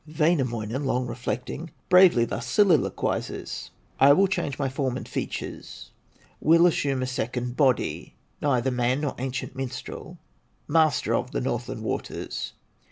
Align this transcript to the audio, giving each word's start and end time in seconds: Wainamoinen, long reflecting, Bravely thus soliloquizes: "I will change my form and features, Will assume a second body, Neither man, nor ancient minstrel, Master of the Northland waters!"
Wainamoinen, 0.07 0.83
long 0.83 1.05
reflecting, 1.05 1.69
Bravely 1.87 2.25
thus 2.25 2.47
soliloquizes: 2.47 3.69
"I 3.99 4.13
will 4.13 4.25
change 4.25 4.57
my 4.57 4.67
form 4.67 4.97
and 4.97 5.07
features, 5.07 5.91
Will 6.39 6.65
assume 6.65 7.03
a 7.03 7.05
second 7.05 7.55
body, 7.55 8.15
Neither 8.41 8.71
man, 8.71 9.01
nor 9.01 9.13
ancient 9.19 9.55
minstrel, 9.55 10.17
Master 10.67 11.13
of 11.13 11.29
the 11.29 11.39
Northland 11.39 11.83
waters!" 11.83 12.53